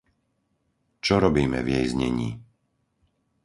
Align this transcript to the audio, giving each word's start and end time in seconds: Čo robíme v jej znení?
Čo 1.05 1.15
robíme 1.25 1.59
v 1.63 1.71
jej 1.77 1.85
znení? 1.93 2.29